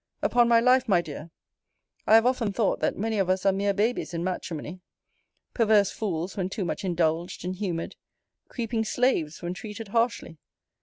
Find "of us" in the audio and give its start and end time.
3.19-3.45